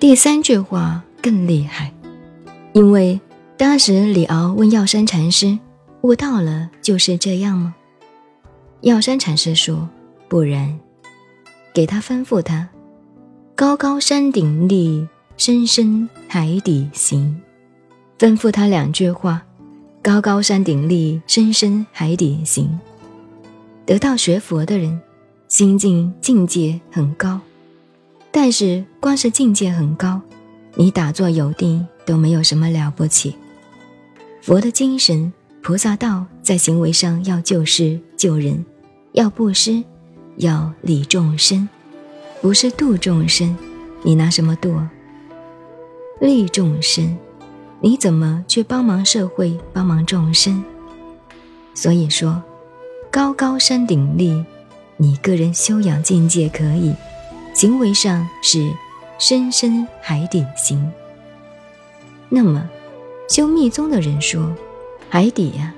[0.00, 1.92] 第三句话更厉害，
[2.72, 3.20] 因为
[3.58, 5.58] 当时李敖问药山禅师
[6.00, 7.74] ：“悟到了就是这样吗？”
[8.80, 9.86] 药山禅师说
[10.26, 10.80] ：“不然。”
[11.74, 12.66] 给他吩咐他
[13.54, 17.38] ：“高高山顶立，深深海底行。”
[18.18, 19.42] 吩咐他两句话
[20.02, 22.80] ：“高高山顶立，深深海底行。”
[23.84, 24.98] 得到学佛的人，
[25.46, 27.38] 心境境界很高。
[28.32, 30.20] 但是，光是境界很高，
[30.74, 33.34] 你打坐有定都没有什么了不起。
[34.40, 38.64] 佛的精神、菩萨道，在行为上要救世救人，
[39.12, 39.82] 要布施，
[40.36, 41.68] 要利众生，
[42.40, 43.56] 不是度众生。
[44.02, 44.80] 你拿什么度？
[46.20, 47.18] 利众生，
[47.80, 50.64] 你怎么去帮忙社会、帮忙众生？
[51.74, 52.40] 所以说，
[53.10, 54.44] 高高山顶立，
[54.96, 56.94] 你个人修养境界可以。
[57.60, 58.72] 行为上是
[59.18, 60.90] 深深海底行。
[62.30, 62.66] 那么，
[63.28, 64.50] 修密宗的人说，
[65.10, 65.74] 海底呀，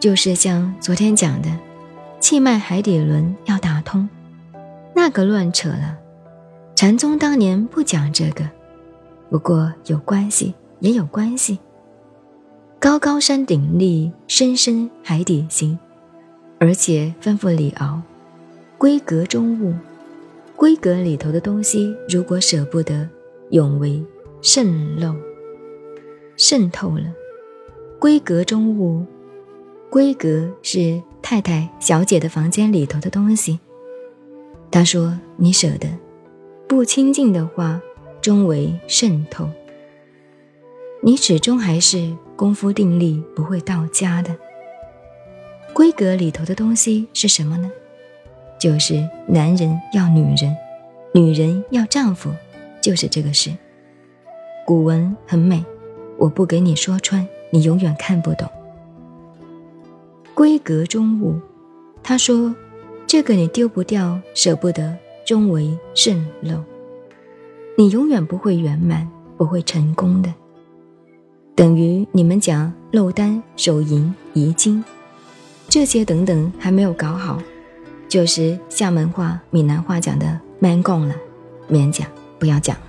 [0.00, 1.50] 就是像昨天讲的，
[2.18, 4.08] 气脉海底轮要打通，
[4.96, 5.98] 那个乱扯了。
[6.74, 8.48] 禅宗当年不讲这个，
[9.28, 11.58] 不过有关系，也有关系。
[12.80, 15.78] 高高山顶立，深深海底行，
[16.58, 18.00] 而且吩咐李敖，
[18.78, 19.74] 闺阁中物。
[20.62, 23.08] 闺阁里头的东西，如果舍不得，
[23.50, 24.00] 永为
[24.42, 25.12] 渗漏，
[26.36, 27.02] 渗透了。
[27.98, 29.04] 闺阁中物，
[29.90, 33.58] 闺阁是太太、小姐的房间里头的东西。
[34.70, 35.88] 他说：“你舍得，
[36.68, 37.82] 不清净的话，
[38.20, 39.50] 终为渗透。
[41.02, 44.32] 你始终还是功夫定力不会到家的。
[45.74, 47.68] 闺阁里头的东西是什么呢？”
[48.62, 50.56] 就是男人要女人，
[51.12, 52.30] 女人要丈夫，
[52.80, 53.50] 就是这个事。
[54.64, 55.64] 古文很美，
[56.16, 58.48] 我不给你说穿，你永远看不懂。
[60.32, 61.40] 闺阁中物，
[62.04, 62.54] 他说，
[63.04, 64.96] 这个你丢不掉，舍不得，
[65.26, 66.62] 终为渗漏，
[67.76, 70.32] 你永远不会圆满，不会成功的。
[71.56, 74.84] 等于你们讲漏丹、手淫、遗精，
[75.68, 77.42] 这些等等还没有搞好。
[78.12, 81.14] 就是厦门话、闽南话讲的““man 共了”，
[81.66, 82.06] 免讲，
[82.38, 82.82] 不要讲了。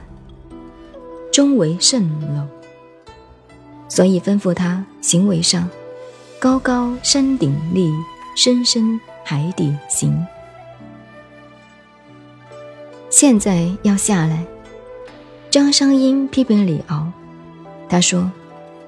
[1.32, 2.04] 终为圣
[2.36, 2.46] 楼，
[3.88, 5.70] 所以吩咐他行为上，
[6.42, 7.90] 高高山顶立，
[8.36, 10.28] 深深海底行。
[13.10, 14.46] 现在要下来，
[15.50, 17.10] 张商英批评李敖，
[17.88, 18.30] 他说：“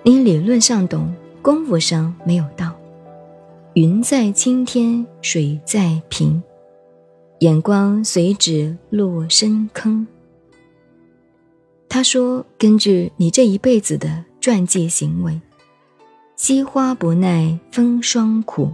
[0.03, 2.73] 你理论上懂，功夫上没有到。”
[3.75, 6.41] 云在青天，水在平，
[7.39, 10.07] 眼光随指落深坑。
[11.89, 15.41] 他说：“根据你这一辈子的传记行为，
[16.37, 18.71] 惜花不耐风霜苦。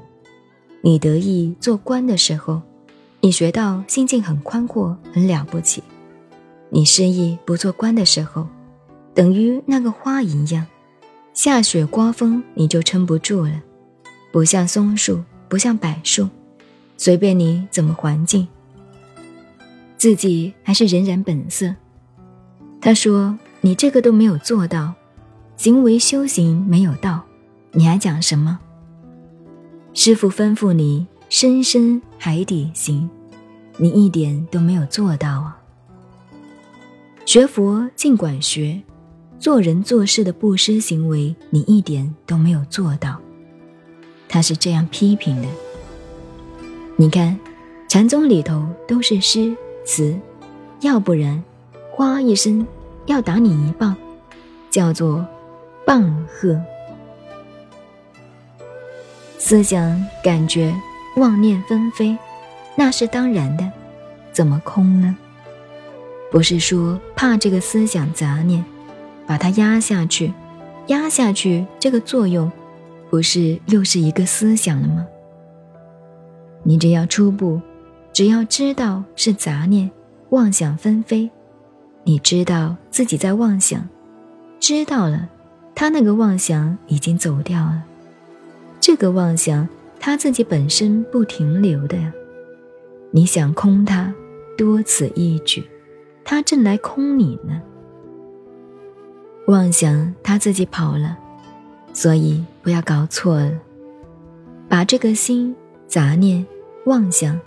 [0.81, 2.61] 你得意做官的时候，
[3.21, 5.81] 你学到心境很宽阔，很了不起；
[6.69, 8.45] 你失意不做官的时候，
[9.15, 10.67] 等于那个花一样，
[11.33, 13.63] 下雪刮风你就撑不住了。”
[14.31, 16.29] 不像松树，不像柏树，
[16.97, 18.47] 随便你怎么环境，
[19.97, 21.75] 自己还是仍然本色。
[22.79, 24.93] 他说：“你这个都没有做到，
[25.57, 27.21] 行为修行没有到，
[27.73, 28.59] 你还讲什么？”
[29.93, 33.09] 师傅吩咐你深深海底行，
[33.77, 35.57] 你一点都没有做到啊！
[37.25, 38.81] 学佛尽管学，
[39.37, 43.19] 做人做事的布施行为，你一点都没有做到。
[44.31, 45.47] 他是这样批评的。
[46.95, 47.37] 你看，
[47.89, 49.53] 禅宗里头都是诗
[49.85, 50.17] 词，
[50.79, 51.43] 要不然，
[51.91, 52.65] 哗一声
[53.07, 53.93] 要打你一棒，
[54.69, 55.25] 叫做
[55.85, 56.59] 棒喝。
[59.37, 60.73] 思想感觉
[61.17, 62.17] 妄念纷飞，
[62.77, 63.69] 那是当然的，
[64.31, 65.17] 怎么空呢？
[66.31, 68.63] 不是说怕这个思想杂念，
[69.27, 70.31] 把它压下去，
[70.87, 72.49] 压下去这个作用。
[73.11, 75.05] 不是又是一个思想了吗？
[76.63, 77.59] 你只要初步，
[78.13, 79.91] 只要知道是杂念、
[80.29, 81.29] 妄想纷飞，
[82.05, 83.85] 你知道自己在妄想，
[84.61, 85.27] 知道了，
[85.75, 87.83] 他那个妄想已经走掉了。
[88.79, 89.67] 这个妄想
[89.99, 92.13] 他自己本身不停留的呀。
[93.11, 94.13] 你想空他，
[94.57, 95.69] 多此一举，
[96.23, 97.61] 他正来空你呢。
[99.47, 101.17] 妄想他自己跑了。
[101.93, 103.51] 所以不要搞错了，
[104.69, 105.55] 把这个心
[105.87, 106.45] 杂念、
[106.85, 107.39] 妄想、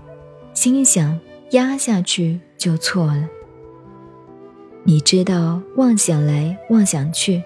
[0.53, 1.19] 心想
[1.51, 3.29] 压下去就错了。
[4.85, 7.43] 你知道妄想来妄想去，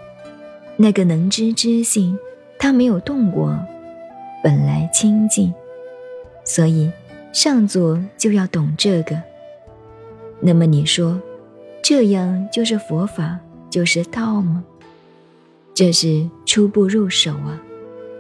[0.77, 2.19] 那个能知之性，
[2.59, 3.57] 它没有动过，
[4.43, 5.55] 本来清净，
[6.45, 6.91] 所以
[7.33, 9.23] 上座就要懂这个。
[10.41, 11.21] 那么你说，
[11.81, 13.39] 这样就是佛法，
[13.71, 14.65] 就是道吗？
[15.79, 17.63] 这是初步入手啊，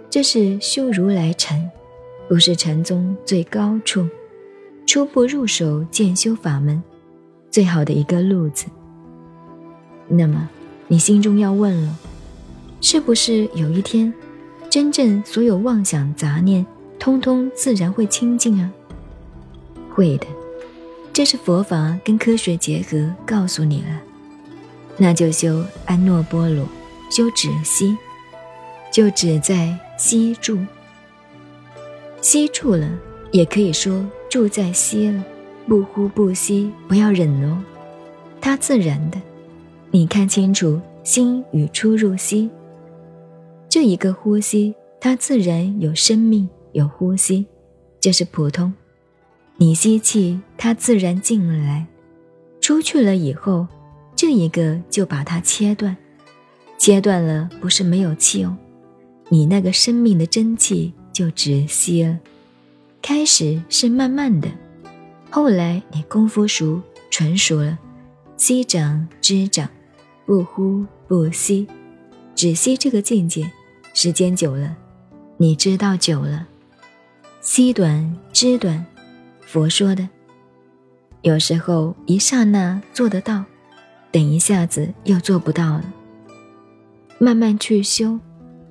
[0.08, 1.68] 这是修如来禅，
[2.28, 4.06] 不是禅宗最高处。
[4.86, 6.80] 初步入手渐修法门，
[7.50, 8.66] 最好的一个路子。
[10.06, 10.48] 那么，
[10.86, 11.98] 你心中要问了：
[12.80, 14.14] 是不是有一天，
[14.70, 16.64] 真正所有妄想杂念，
[16.96, 18.70] 通通自然会清净啊？
[19.90, 20.28] 会的，
[21.12, 24.00] 这是佛法跟科学结合告诉你了。
[24.96, 26.64] 那就修安诺波罗，
[27.08, 27.96] 修止息，
[28.92, 30.58] 就止在息住。
[32.20, 32.90] 息住了，
[33.30, 35.24] 也可以说住在息了，
[35.66, 37.62] 不呼不吸，不要忍哦，
[38.40, 39.20] 它自然的。
[39.90, 42.50] 你看清楚，心与出入息，
[43.68, 47.46] 这一个呼吸，它自然有生命，有呼吸，
[48.00, 48.72] 这是普通。
[49.56, 51.86] 你吸气，它自然进来，
[52.60, 53.66] 出去了以后，
[54.14, 55.96] 这一个就把它切断，
[56.78, 58.56] 切断了不是没有气哦，
[59.28, 62.18] 你那个生命的真气就止息了。
[63.02, 64.48] 开始是慢慢的，
[65.30, 66.80] 后来你功夫熟，
[67.10, 67.78] 纯熟了，
[68.36, 69.68] 息长知长。
[70.24, 71.66] 不呼不吸，
[72.34, 73.50] 只吸这个境界，
[73.94, 74.76] 时间久了，
[75.38, 76.46] 你知道久了，
[77.40, 78.84] 息短知短，
[79.40, 80.06] 佛说的。
[81.22, 83.42] 有时候一刹那做得到，
[84.12, 85.94] 等一下子又做不到了。
[87.18, 88.18] 慢慢去修，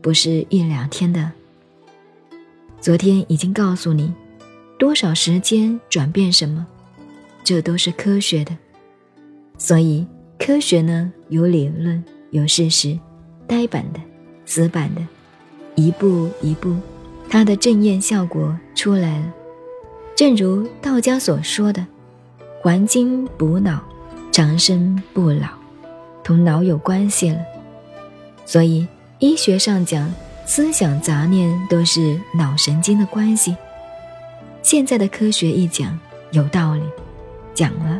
[0.01, 1.31] 不是一两天的。
[2.79, 4.13] 昨天已经告诉你，
[4.79, 6.65] 多少时间转变什么，
[7.43, 8.55] 这都是科学的，
[9.57, 10.05] 所以。
[10.39, 12.97] 科学呢，有理论，有事实，
[13.47, 13.99] 呆板的，
[14.45, 15.01] 死板的，
[15.73, 16.75] 一步一步，
[17.27, 19.33] 它的正验效果出来了。
[20.15, 21.83] 正如道家所说的
[22.61, 23.83] “还精补脑，
[24.31, 25.47] 长生不老”，
[26.23, 27.39] 同脑有关系了。
[28.47, 28.87] 所以
[29.19, 30.09] 医学上讲，
[30.45, 33.53] 思想杂念都是脑神经的关系。
[34.63, 35.99] 现在的科学一讲，
[36.31, 36.81] 有道理，
[37.53, 37.99] 讲了。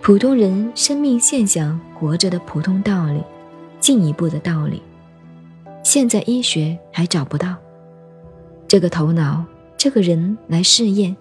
[0.00, 3.22] 普通人生命现象活着的普通道理，
[3.80, 4.82] 进一步的道理，
[5.82, 7.54] 现在医学还找不到。
[8.66, 9.44] 这个头脑，
[9.76, 11.14] 这个人来试验，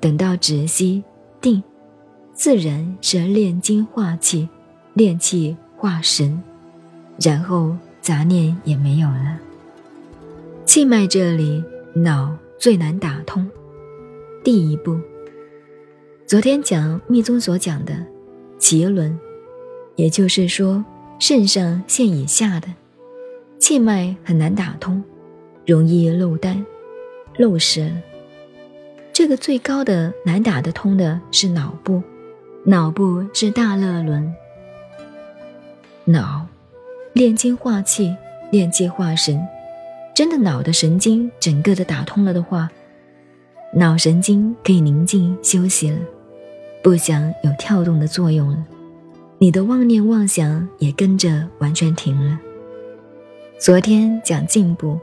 [0.00, 1.04] 等到止息
[1.40, 1.62] 定，
[2.34, 4.48] 自然是炼精化气，
[4.94, 6.42] 炼气化神，
[7.20, 9.38] 然后杂念也没有了。
[10.64, 11.62] 气脉这里，
[11.94, 13.48] 脑最难打通。
[14.44, 14.98] 第一步，
[16.26, 17.94] 昨天讲密宗所讲的。
[18.58, 19.18] 脐轮，
[19.96, 20.84] 也就是说，
[21.18, 22.68] 肾上腺以下的
[23.58, 25.02] 气脉很难打通，
[25.66, 26.64] 容易漏丹、
[27.38, 28.02] 漏失了。
[29.12, 32.00] 这个最高的难打得通的是脑部，
[32.64, 34.32] 脑部是大乐轮。
[36.04, 36.46] 脑，
[37.14, 38.16] 炼精化气，
[38.50, 39.38] 炼气化神。
[40.14, 42.70] 真的脑的神经整个的打通了的话，
[43.74, 45.98] 脑神经可以宁静休息了。
[46.82, 48.64] 不想有跳动的作用了，
[49.38, 52.40] 你的妄念妄想也跟着完全停了。
[53.58, 54.98] 昨天讲进步，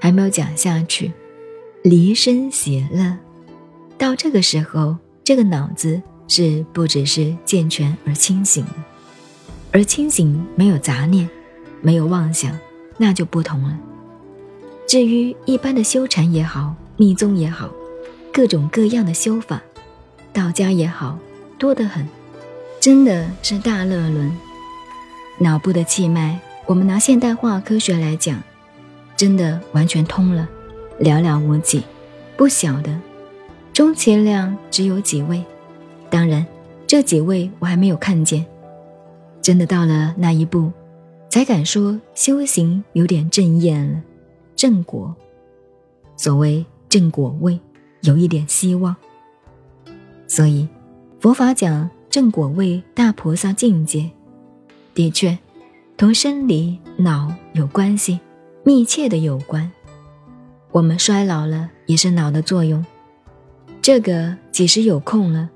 [0.00, 1.12] 还没有讲下去，
[1.82, 3.16] 离身喜乐，
[3.96, 8.72] 到这个时候，这个脑子是不只是健全而清醒的，
[9.70, 11.28] 而清醒没有杂念，
[11.82, 12.58] 没有妄想，
[12.96, 13.76] 那就不同了。
[14.86, 17.68] 至于一般的修禅也好，密宗也好，
[18.32, 19.60] 各种各样的修法。
[20.32, 21.18] 道家也好
[21.58, 22.08] 多得很，
[22.80, 24.32] 真的是大乐轮。
[25.38, 28.42] 脑部的气脉，我们拿现代化科学来讲，
[29.16, 30.48] 真的完全通了，
[31.00, 31.82] 寥寥无几，
[32.36, 32.98] 不小的，
[33.74, 35.44] 充其量只有几位。
[36.08, 36.46] 当然，
[36.86, 38.44] 这几位我还没有看见。
[39.40, 40.70] 真的到了那一步，
[41.32, 44.02] 才敢说修行有点正验了，
[44.54, 45.16] 正果。
[46.14, 47.58] 所谓正果位，
[48.02, 48.94] 有一点希望。
[50.28, 50.68] 所以，
[51.20, 54.10] 佛法讲正果位大菩萨境界，
[54.92, 55.38] 的确，
[55.96, 58.20] 同生理脑有关系，
[58.62, 59.72] 密切的有关。
[60.70, 62.84] 我们衰老了，也是脑的作用。
[63.80, 65.48] 这个几时有空了，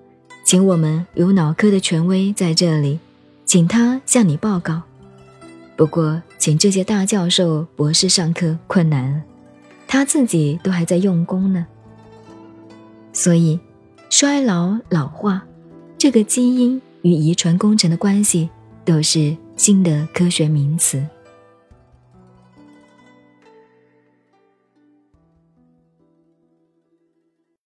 [0.42, 2.98] 请我们有脑科的权威在这里，
[3.44, 4.80] 请他向你报告。
[5.76, 9.22] 不过，请这些大教授、博士上课困难，
[9.86, 11.66] 他自己都还在用功呢。
[13.12, 13.60] 所以。
[14.08, 15.44] 衰老老化，
[15.98, 18.48] 这个基因与遗传工程的关系
[18.84, 21.04] 都是新的科学名词。